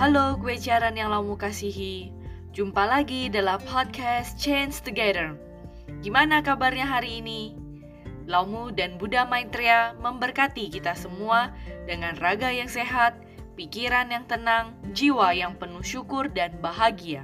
[0.00, 2.08] Halo, gue Ciaran yang laumu kasihi.
[2.56, 5.36] Jumpa lagi dalam podcast Change Together.
[6.00, 7.52] Gimana kabarnya hari ini?
[8.24, 11.52] Laumu dan Buddha Maitreya memberkati kita semua
[11.84, 13.20] dengan raga yang sehat,
[13.60, 17.20] pikiran yang tenang, jiwa yang penuh syukur dan bahagia.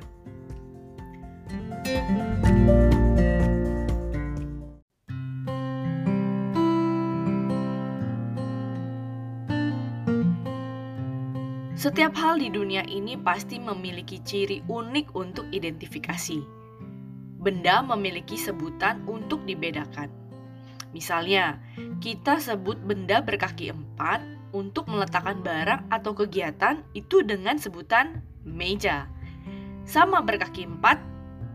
[11.77, 16.41] Setiap hal di dunia ini pasti memiliki ciri unik untuk identifikasi.
[17.37, 20.09] Benda memiliki sebutan untuk dibedakan.
[20.97, 21.61] Misalnya,
[22.01, 24.25] kita sebut benda berkaki empat
[24.57, 29.13] untuk meletakkan barang atau kegiatan itu dengan sebutan meja.
[29.85, 30.97] Sama berkaki empat,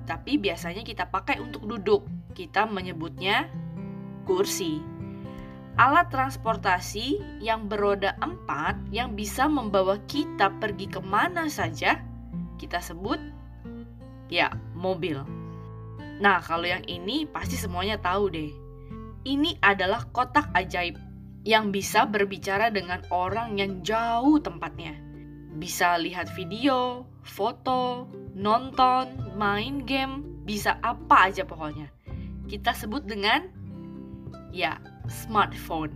[0.05, 2.05] tapi biasanya kita pakai untuk duduk.
[2.38, 3.49] Kita menyebutnya
[4.29, 4.90] kursi
[5.80, 12.01] alat transportasi yang beroda empat yang bisa membawa kita pergi ke mana saja,
[12.59, 13.20] kita sebut
[14.32, 15.21] ya mobil.
[16.21, 18.51] Nah, kalau yang ini pasti semuanya tahu deh.
[19.21, 20.98] Ini adalah kotak ajaib
[21.45, 24.98] yang bisa berbicara dengan orang yang jauh tempatnya.
[25.57, 31.90] Bisa lihat video, foto, nonton, main game, bisa apa aja pokoknya.
[32.49, 33.45] Kita sebut dengan
[34.54, 34.77] ya
[35.10, 35.94] smartphone.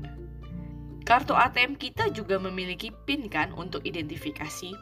[1.05, 4.73] Kartu ATM kita juga memiliki PIN kan untuk identifikasi.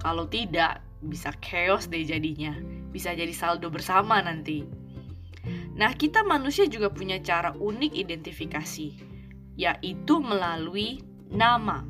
[0.00, 2.56] Kalau tidak, bisa chaos deh jadinya.
[2.88, 4.64] Bisa jadi saldo bersama nanti.
[5.76, 8.88] Nah, kita manusia juga punya cara unik identifikasi,
[9.60, 11.84] yaitu melalui nama.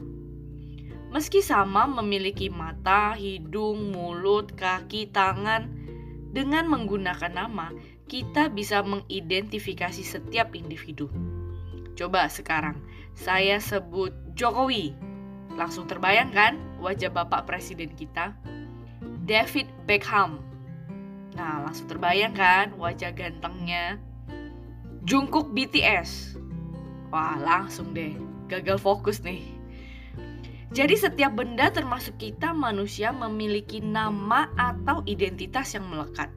[1.15, 5.71] Meski sama memiliki mata, hidung, mulut, kaki, tangan,
[6.35, 7.71] dengan menggunakan nama,
[8.11, 11.09] kita bisa mengidentifikasi setiap individu.
[11.97, 12.77] Coba sekarang
[13.17, 14.93] saya sebut Jokowi.
[15.57, 18.37] Langsung terbayang kan wajah Bapak Presiden kita?
[19.25, 20.45] David Beckham.
[21.33, 23.97] Nah, langsung terbayang kan wajah gantengnya?
[25.09, 26.37] Jungkook BTS.
[27.09, 28.13] Wah, langsung deh.
[28.53, 29.57] Gagal fokus nih.
[30.77, 36.29] Jadi setiap benda termasuk kita manusia memiliki nama atau identitas yang melekat.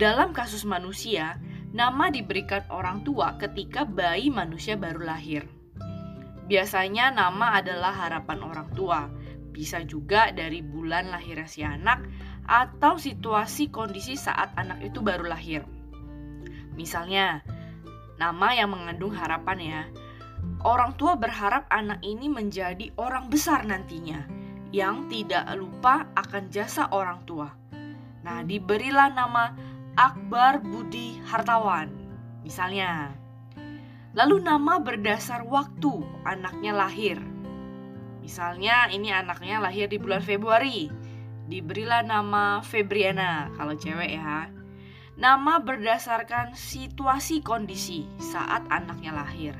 [0.00, 1.36] Dalam kasus manusia,
[1.70, 5.46] Nama diberikan orang tua ketika bayi manusia baru lahir.
[6.50, 9.06] Biasanya nama adalah harapan orang tua,
[9.54, 12.02] bisa juga dari bulan lahirnya si anak
[12.50, 15.62] atau situasi kondisi saat anak itu baru lahir.
[16.74, 17.46] Misalnya,
[18.18, 19.82] nama yang mengandung harapan ya.
[20.66, 24.26] Orang tua berharap anak ini menjadi orang besar nantinya,
[24.74, 27.46] yang tidak lupa akan jasa orang tua.
[28.26, 29.54] Nah, diberilah nama
[30.00, 31.92] Akbar Budi Hartawan.
[32.40, 33.12] Misalnya,
[34.16, 37.20] lalu nama berdasar waktu anaknya lahir.
[38.24, 40.88] Misalnya ini anaknya lahir di bulan Februari.
[41.52, 44.48] Diberilah nama Febriana kalau cewek ya.
[45.20, 49.52] Nama berdasarkan situasi kondisi saat anaknya lahir.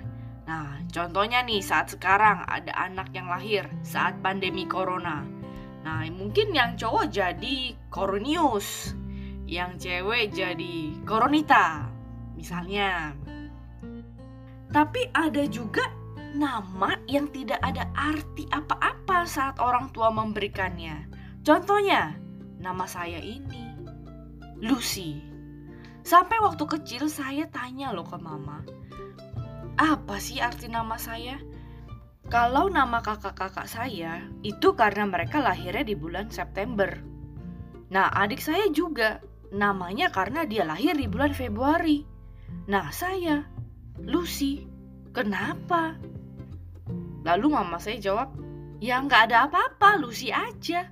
[0.49, 5.21] Nah, contohnya nih saat sekarang ada anak yang lahir saat pandemi corona.
[5.85, 8.97] Nah, mungkin yang cowok jadi Koronius
[9.51, 11.91] yang cewek jadi koronita
[12.39, 13.19] misalnya.
[14.71, 15.83] Tapi ada juga
[16.39, 21.11] nama yang tidak ada arti apa-apa saat orang tua memberikannya.
[21.43, 22.15] Contohnya,
[22.63, 23.75] nama saya ini
[24.63, 25.19] Lucy.
[26.07, 28.63] Sampai waktu kecil saya tanya loh ke mama,
[29.75, 31.43] apa sih arti nama saya?
[32.31, 37.03] Kalau nama kakak-kakak saya itu karena mereka lahirnya di bulan September.
[37.91, 39.19] Nah, adik saya juga
[39.51, 42.07] namanya karena dia lahir di bulan Februari.
[42.71, 43.47] Nah, saya,
[44.03, 44.67] Lucy,
[45.15, 45.99] kenapa?
[47.27, 48.35] Lalu mama saya jawab,
[48.79, 50.89] ya nggak ada apa-apa, Lucy aja.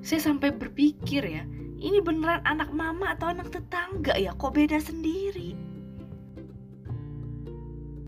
[0.00, 1.44] Saya sampai berpikir ya,
[1.76, 5.56] ini beneran anak mama atau anak tetangga ya, kok beda sendiri?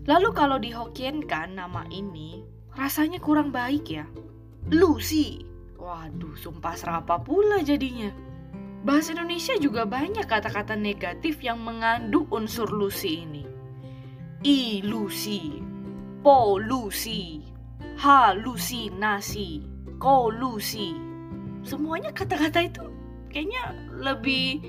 [0.09, 0.73] Lalu kalau di
[1.29, 2.41] kan nama ini,
[2.73, 4.09] rasanya kurang baik ya.
[4.73, 5.45] Lucy,
[5.77, 8.28] waduh sumpah serapa pula jadinya.
[8.79, 13.43] Bahasa Indonesia juga banyak kata-kata negatif yang mengandung unsur lusi ini.
[14.39, 15.59] Ilusi,
[16.23, 17.43] polusi,
[17.99, 19.67] halusinasi,
[19.99, 20.95] kolusi.
[21.67, 22.87] Semuanya kata-kata itu
[23.27, 24.63] kayaknya lebih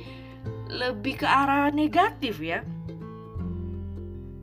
[0.67, 2.67] lebih ke arah negatif ya.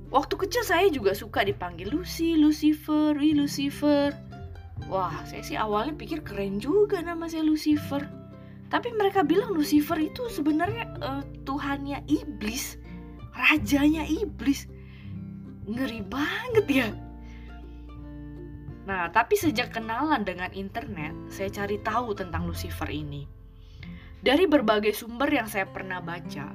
[0.08, 4.16] Waktu kecil saya juga suka dipanggil Lucy, Lucifer, Lucifer.
[4.88, 8.26] Wah, saya sih awalnya pikir keren juga nama saya Lucifer
[8.68, 12.75] tapi mereka bilang Lucifer itu sebenarnya uh, Tuhannya iblis,
[13.31, 14.68] rajanya iblis.
[15.68, 16.90] Ngeri banget ya.
[18.88, 23.28] Nah, tapi sejak kenalan dengan internet, saya cari tahu tentang Lucifer ini.
[24.24, 26.52] Dari berbagai sumber yang saya pernah baca,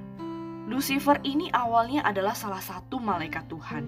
[0.68, 3.84] Lucifer ini awalnya adalah salah satu malaikat Tuhan.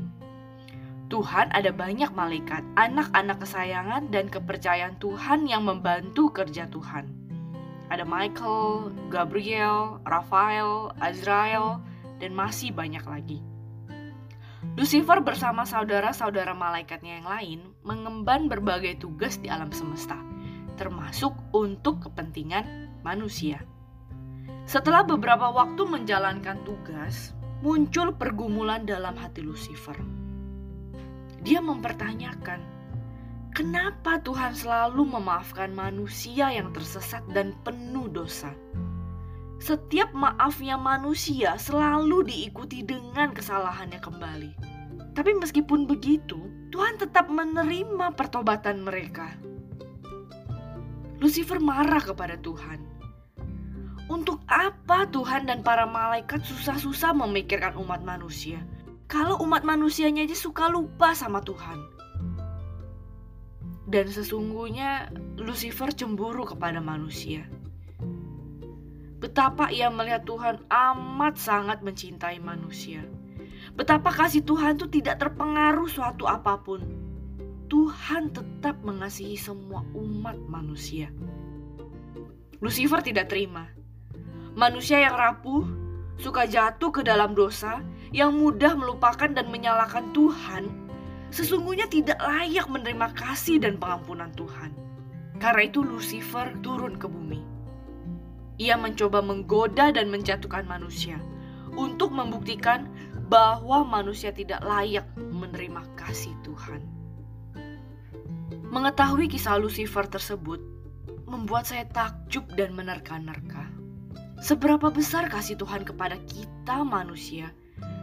[1.09, 7.24] Tuhan ada banyak malaikat, anak-anak kesayangan dan kepercayaan Tuhan yang membantu kerja Tuhan.
[7.93, 11.81] Ada Michael, Gabriel, Raphael, Azrael,
[12.19, 13.39] dan masih banyak lagi.
[14.75, 20.19] Lucifer bersama saudara-saudara malaikatnya yang lain mengemban berbagai tugas di alam semesta,
[20.81, 23.63] termasuk untuk kepentingan manusia.
[24.65, 29.95] Setelah beberapa waktu menjalankan tugas, muncul pergumulan dalam hati Lucifer.
[31.45, 32.65] Dia mempertanyakan,
[33.55, 38.51] kenapa Tuhan selalu memaafkan manusia yang tersesat dan penuh dosa?
[39.63, 44.53] Setiap maafnya manusia selalu diikuti dengan kesalahannya kembali.
[45.15, 46.37] Tapi meskipun begitu,
[46.75, 49.39] Tuhan tetap menerima pertobatan mereka.
[51.23, 52.83] Lucifer marah kepada Tuhan.
[54.11, 58.61] Untuk apa Tuhan dan para malaikat susah-susah memikirkan umat manusia?
[59.09, 61.94] Kalau umat manusianya aja suka lupa sama Tuhan.
[63.85, 67.45] Dan sesungguhnya Lucifer cemburu kepada manusia.
[69.21, 73.05] Betapa ia melihat Tuhan amat sangat mencintai manusia.
[73.73, 76.85] Betapa kasih Tuhan itu tidak terpengaruh suatu apa pun.
[77.73, 81.09] Tuhan tetap mengasihi semua umat manusia.
[82.61, 83.67] Lucifer tidak terima.
[84.55, 85.65] Manusia yang rapuh,
[86.21, 87.83] suka jatuh ke dalam dosa,
[88.15, 90.84] yang mudah melupakan dan menyalahkan Tuhan,
[91.35, 94.71] sesungguhnya tidak layak menerima kasih dan pengampunan Tuhan.
[95.43, 97.55] Karena itu Lucifer turun ke bumi
[98.59, 101.19] ia mencoba menggoda dan menjatuhkan manusia
[101.75, 102.87] untuk membuktikan
[103.27, 106.83] bahwa manusia tidak layak menerima kasih Tuhan.
[108.71, 110.63] Mengetahui kisah Lucifer tersebut
[111.27, 113.67] membuat saya takjub dan menerka-nerka.
[114.39, 117.51] Seberapa besar kasih Tuhan kepada kita manusia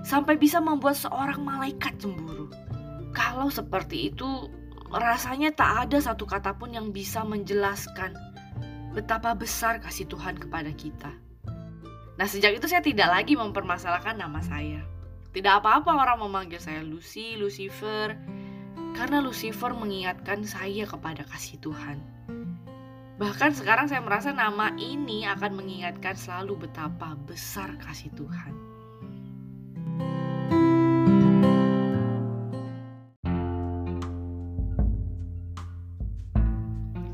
[0.01, 2.49] sampai bisa membuat seorang malaikat cemburu.
[3.11, 4.47] Kalau seperti itu,
[4.91, 8.15] rasanya tak ada satu kata pun yang bisa menjelaskan
[8.91, 11.11] betapa besar kasih Tuhan kepada kita.
[12.19, 14.83] Nah, sejak itu saya tidak lagi mempermasalahkan nama saya.
[15.31, 18.19] Tidak apa-apa orang memanggil saya Lucy, Lucifer,
[18.91, 22.03] karena Lucifer mengingatkan saya kepada kasih Tuhan.
[23.15, 28.70] Bahkan sekarang saya merasa nama ini akan mengingatkan selalu betapa besar kasih Tuhan.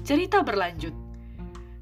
[0.07, 0.95] Cerita berlanjut.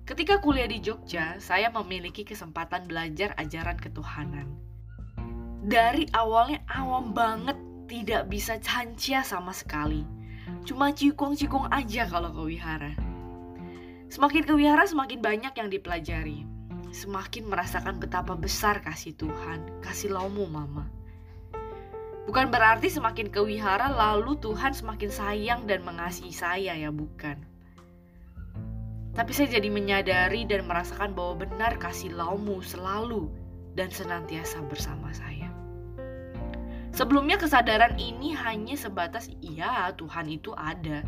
[0.02, 4.50] Ketika kuliah di Jogja, saya memiliki kesempatan belajar ajaran ketuhanan.
[5.62, 7.54] Dari awalnya awam banget,
[7.86, 10.02] tidak bisa cancia sama sekali.
[10.66, 12.98] Cuma cikung-cikung aja kalau ke wihara.
[14.10, 16.50] Semakin ke wihara, semakin banyak yang dipelajari.
[16.90, 20.90] Semakin merasakan betapa besar kasih Tuhan, kasih laumu mama.
[22.26, 27.54] Bukan berarti semakin ke wihara lalu Tuhan semakin sayang dan mengasihi saya ya, bukan
[29.16, 33.32] tapi saya jadi menyadari dan merasakan bahwa benar kasih laumu selalu
[33.80, 35.48] dan senantiasa bersama saya.
[36.92, 41.04] Sebelumnya kesadaran ini hanya sebatas iya Tuhan itu ada.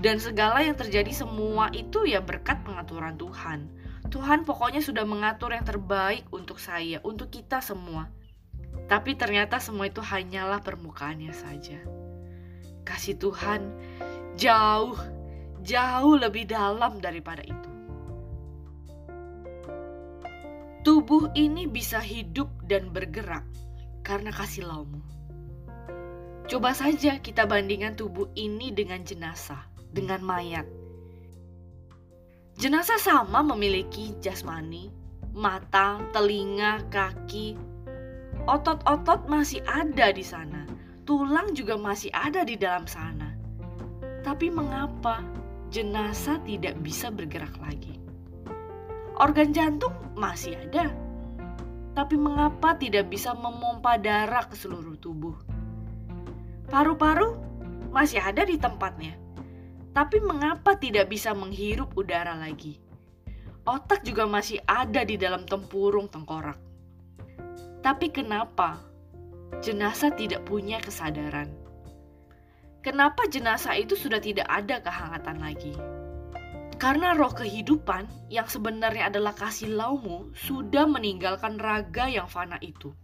[0.00, 3.68] Dan segala yang terjadi semua itu ya berkat pengaturan Tuhan.
[4.10, 8.10] Tuhan pokoknya sudah mengatur yang terbaik untuk saya, untuk kita semua.
[8.90, 11.78] Tapi ternyata semua itu hanyalah permukaannya saja.
[12.82, 13.70] Kasih Tuhan
[14.34, 14.98] jauh
[15.64, 17.70] jauh lebih dalam daripada itu.
[20.80, 23.44] Tubuh ini bisa hidup dan bergerak
[24.00, 25.04] karena kasih laumu.
[26.48, 29.60] Coba saja kita bandingkan tubuh ini dengan jenazah,
[29.92, 30.66] dengan mayat.
[32.58, 34.90] Jenazah sama memiliki jasmani,
[35.30, 37.54] mata, telinga, kaki,
[38.48, 40.66] otot-otot masih ada di sana,
[41.06, 43.36] tulang juga masih ada di dalam sana.
[44.26, 45.22] Tapi mengapa
[45.70, 47.96] jenazah tidak bisa bergerak lagi.
[49.22, 50.90] Organ jantung masih ada,
[51.94, 55.38] tapi mengapa tidak bisa memompa darah ke seluruh tubuh?
[56.66, 57.38] Paru-paru
[57.94, 59.14] masih ada di tempatnya,
[59.94, 62.82] tapi mengapa tidak bisa menghirup udara lagi?
[63.68, 66.56] Otak juga masih ada di dalam tempurung tengkorak.
[67.84, 68.80] Tapi kenapa
[69.60, 71.59] jenazah tidak punya kesadaran?
[72.80, 75.76] Kenapa jenazah itu sudah tidak ada kehangatan lagi?
[76.80, 82.96] Karena roh kehidupan yang sebenarnya adalah kasih laumu sudah meninggalkan raga yang fana itu.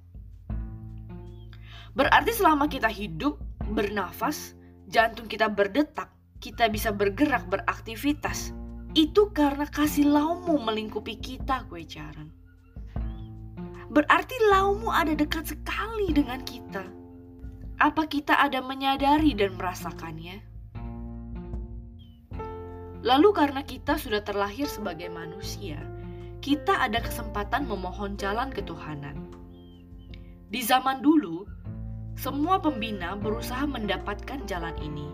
[1.92, 3.36] Berarti selama kita hidup,
[3.68, 4.56] bernafas,
[4.88, 6.08] jantung kita berdetak,
[6.40, 8.56] kita bisa bergerak beraktivitas,
[8.96, 12.32] itu karena kasih laumu melingkupi kita, kue caran.
[13.92, 17.05] Berarti laumu ada dekat sekali dengan kita.
[17.76, 20.40] Apa kita ada menyadari dan merasakannya?
[23.04, 25.76] Lalu karena kita sudah terlahir sebagai manusia,
[26.40, 29.28] kita ada kesempatan memohon jalan ketuhanan.
[30.48, 31.44] Di zaman dulu,
[32.16, 35.12] semua pembina berusaha mendapatkan jalan ini.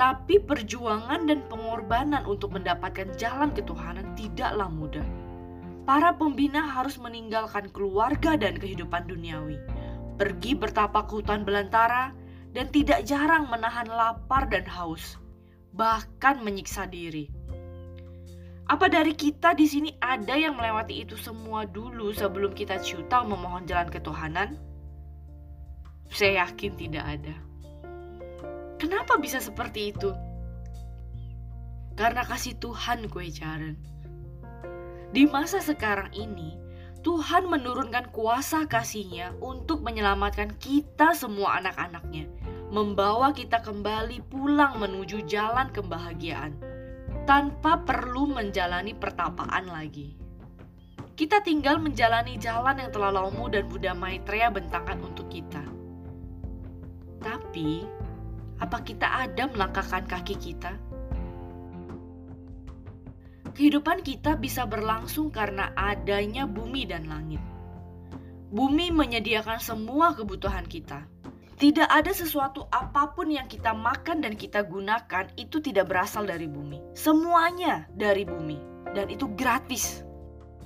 [0.00, 5.04] Tapi perjuangan dan pengorbanan untuk mendapatkan jalan ketuhanan tidaklah mudah
[5.86, 9.54] para pembina harus meninggalkan keluarga dan kehidupan duniawi,
[10.16, 12.12] pergi bertapak hutan belantara,
[12.56, 15.20] dan tidak jarang menahan lapar dan haus,
[15.76, 17.28] bahkan menyiksa diri.
[18.66, 23.62] Apa dari kita di sini ada yang melewati itu semua dulu sebelum kita ciutal memohon
[23.68, 24.58] jalan ketuhanan?
[26.10, 27.36] Saya yakin tidak ada.
[28.80, 30.10] Kenapa bisa seperti itu?
[31.94, 33.78] Karena kasih Tuhan kue Caren.
[35.14, 36.58] Di masa sekarang ini,
[37.06, 42.26] Tuhan menurunkan kuasa kasihnya untuk menyelamatkan kita semua anak-anaknya,
[42.74, 46.58] membawa kita kembali pulang menuju jalan kebahagiaan,
[47.22, 50.18] tanpa perlu menjalani pertapaan lagi.
[51.14, 55.62] Kita tinggal menjalani jalan yang telah Laumu dan Buddha Maitreya bentangkan untuk kita.
[57.22, 57.86] Tapi,
[58.58, 60.74] apa kita ada melangkahkan kaki kita?
[63.56, 67.40] Kehidupan kita bisa berlangsung karena adanya bumi dan langit.
[68.52, 71.08] Bumi menyediakan semua kebutuhan kita.
[71.56, 76.44] Tidak ada sesuatu apa pun yang kita makan dan kita gunakan itu tidak berasal dari
[76.44, 76.84] bumi.
[76.92, 78.60] Semuanya dari bumi
[78.92, 80.04] dan itu gratis.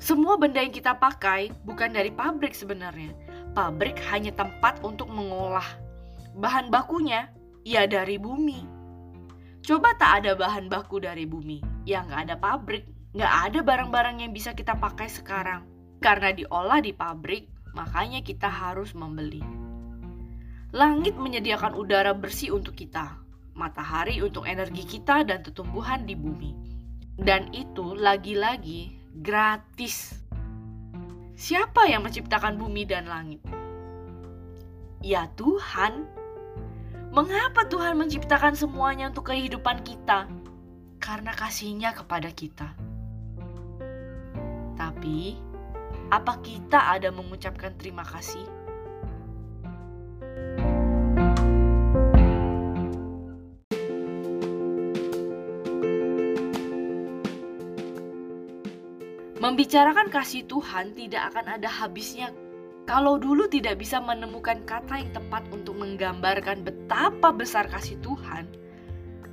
[0.02, 3.14] Semua benda yang kita pakai bukan dari pabrik sebenarnya.
[3.54, 5.66] Pabrik hanya tempat untuk mengolah.
[6.35, 7.30] Bahan bakunya
[7.62, 8.66] ya dari bumi.
[9.62, 12.85] Coba tak ada bahan baku dari bumi, ya nggak ada pabrik,
[13.17, 15.67] nggak ada barang-barang yang bisa kita pakai sekarang.
[16.01, 19.45] Karena diolah di pabrik, makanya kita harus membeli.
[20.71, 23.19] Langit menyediakan udara bersih untuk kita,
[23.53, 26.53] matahari untuk energi kita dan tumbuhan di bumi.
[27.21, 30.17] Dan itu lagi-lagi gratis.
[31.37, 33.41] Siapa yang menciptakan bumi dan langit?
[35.01, 36.21] Ya Tuhan
[37.11, 40.31] Mengapa Tuhan menciptakan semuanya untuk kehidupan kita?
[41.00, 42.76] Karena kasihnya kepada kita.
[44.76, 45.35] Tapi,
[46.12, 48.45] apa kita ada mengucapkan terima kasih?
[59.40, 62.28] Membicarakan kasih Tuhan tidak akan ada habisnya
[62.85, 68.50] kalau dulu tidak bisa menemukan kata yang tepat untuk menggambarkan betapa besar kasih Tuhan,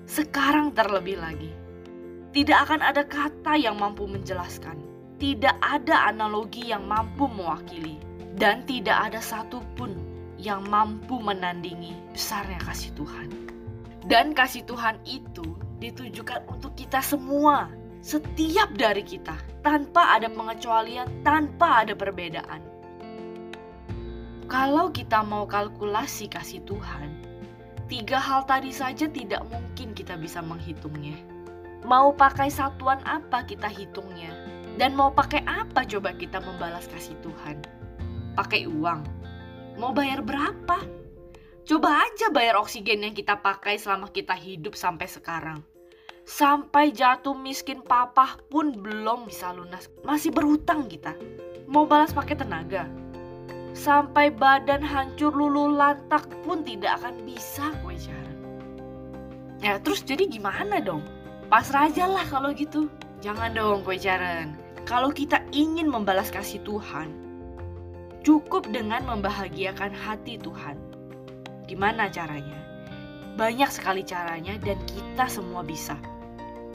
[0.08, 1.52] sekarang terlebih lagi.
[2.32, 4.80] Tidak akan ada kata yang mampu menjelaskan,
[5.20, 8.00] tidak ada analogi yang mampu mewakili,
[8.40, 10.00] dan tidak ada satupun
[10.40, 13.28] yang mampu menandingi besarnya kasih Tuhan.
[14.08, 15.44] Dan kasih Tuhan itu
[15.84, 17.68] ditujukan untuk kita semua,
[18.00, 19.36] setiap dari kita,
[19.66, 22.64] tanpa ada pengecualian, tanpa ada perbedaan.
[24.48, 27.27] Kalau kita mau kalkulasi kasih Tuhan,
[27.88, 31.16] tiga hal tadi saja tidak mungkin kita bisa menghitungnya.
[31.88, 34.32] Mau pakai satuan apa kita hitungnya?
[34.78, 37.64] Dan mau pakai apa coba kita membalas kasih Tuhan?
[38.38, 39.02] Pakai uang?
[39.80, 40.84] Mau bayar berapa?
[41.68, 45.60] Coba aja bayar oksigen yang kita pakai selama kita hidup sampai sekarang.
[46.28, 49.88] Sampai jatuh miskin papa pun belum bisa lunas.
[50.04, 51.16] Masih berhutang kita.
[51.68, 52.88] Mau balas pakai tenaga?
[53.78, 58.34] Sampai badan hancur luluh lantak pun tidak akan bisa gue cara.
[59.62, 61.06] Ya terus jadi gimana dong?
[61.54, 62.90] Pasrah aja lah kalau gitu.
[63.22, 64.58] Jangan dong gue Jaren.
[64.90, 67.14] Kalau kita ingin membalas kasih Tuhan,
[68.26, 70.76] cukup dengan membahagiakan hati Tuhan.
[71.70, 72.58] Gimana caranya?
[73.38, 75.94] Banyak sekali caranya dan kita semua bisa.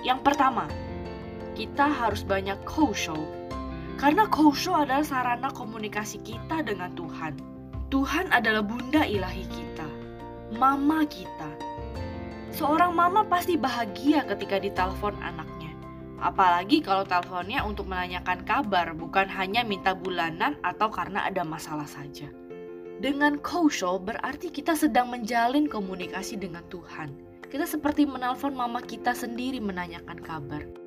[0.06, 0.70] Yang pertama,
[1.58, 3.18] kita harus banyak co-show
[4.02, 7.38] karena kosho adalah sarana komunikasi kita dengan Tuhan.
[7.86, 9.86] Tuhan adalah bunda ilahi kita,
[10.58, 11.46] mama kita.
[12.50, 15.70] Seorang mama pasti bahagia ketika ditelepon anaknya.
[16.18, 22.26] Apalagi kalau teleponnya untuk menanyakan kabar, bukan hanya minta bulanan atau karena ada masalah saja.
[22.98, 27.14] Dengan kosho berarti kita sedang menjalin komunikasi dengan Tuhan.
[27.46, 30.81] Kita seperti menelpon mama kita sendiri menanyakan kabar.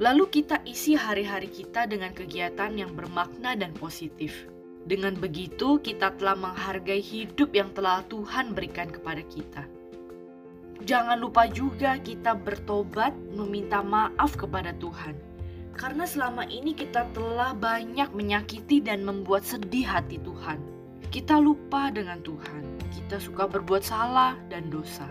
[0.00, 4.48] Lalu kita isi hari-hari kita dengan kegiatan yang bermakna dan positif.
[4.88, 9.68] Dengan begitu, kita telah menghargai hidup yang telah Tuhan berikan kepada kita.
[10.88, 15.12] Jangan lupa juga kita bertobat meminta maaf kepada Tuhan.
[15.76, 20.64] Karena selama ini kita telah banyak menyakiti dan membuat sedih hati Tuhan.
[21.12, 22.88] Kita lupa dengan Tuhan.
[22.88, 25.04] Kita suka berbuat salah dan dosa.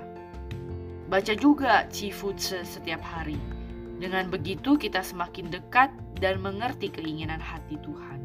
[1.05, 3.58] Baca juga Cifutse setiap hari.
[3.99, 5.91] Dengan begitu kita semakin dekat
[6.23, 8.23] dan mengerti keinginan hati Tuhan.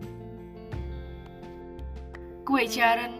[2.46, 3.18] Kue Caren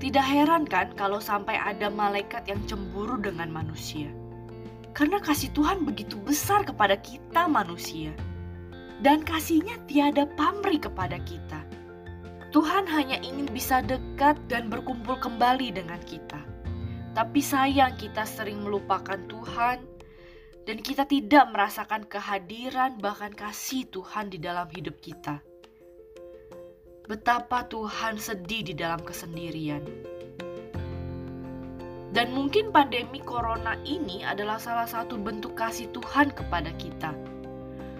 [0.00, 4.08] tidak heran kan kalau sampai ada malaikat yang cemburu dengan manusia.
[4.96, 8.10] Karena kasih Tuhan begitu besar kepada kita manusia.
[9.04, 11.60] Dan kasihnya tiada pamrih kepada kita.
[12.52, 16.38] Tuhan hanya ingin bisa dekat dan berkumpul kembali dengan kita.
[17.12, 19.84] Tapi sayang kita sering melupakan Tuhan
[20.62, 25.42] dan kita tidak merasakan kehadiran bahkan kasih Tuhan di dalam hidup kita
[27.10, 29.82] betapa Tuhan sedih di dalam kesendirian.
[32.12, 37.16] Dan mungkin pandemi corona ini adalah salah satu bentuk kasih Tuhan kepada kita.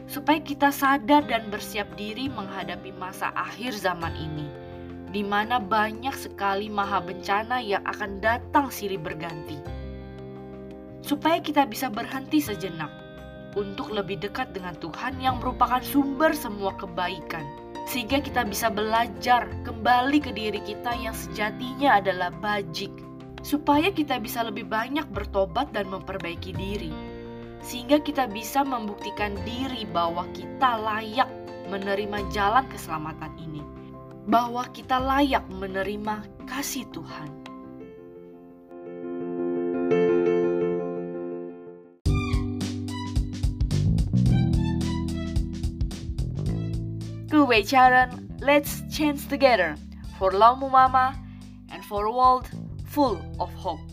[0.04, 4.48] Supaya kita sadar dan bersiap diri menghadapi masa akhir zaman ini,
[5.08, 9.71] di mana banyak sekali maha bencana yang akan datang silih berganti.
[11.02, 12.90] Supaya kita bisa berhenti sejenak
[13.58, 20.18] untuk lebih dekat dengan Tuhan yang merupakan sumber semua kebaikan sehingga kita bisa belajar kembali
[20.22, 22.92] ke diri kita yang sejatinya adalah bajik,
[23.42, 26.94] supaya kita bisa lebih banyak bertobat dan memperbaiki diri,
[27.62, 31.28] sehingga kita bisa membuktikan diri bahwa kita layak
[31.70, 33.62] menerima jalan keselamatan ini,
[34.30, 37.41] bahwa kita layak menerima kasih Tuhan.
[47.52, 49.76] way, children, let's change together
[50.16, 51.12] for Lamu Mama
[51.68, 52.48] and for a world
[52.88, 53.84] full of hope.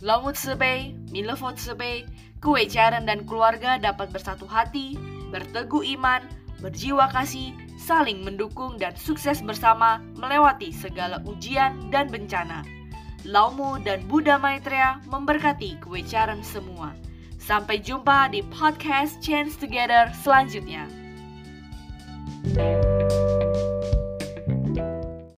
[0.00, 2.06] Lamu Tsebei, Milofo Tsebei,
[2.38, 4.94] Kue dan keluarga dapat bersatu hati,
[5.34, 6.22] berteguh iman,
[6.62, 7.50] berjiwa kasih,
[7.82, 12.62] saling mendukung dan sukses bersama melewati segala ujian dan bencana.
[13.26, 16.94] Laumu dan Buddha Maitreya memberkati kewecaran semua.
[17.42, 20.97] Sampai jumpa di podcast Change Together selanjutnya.
[22.56, 22.97] you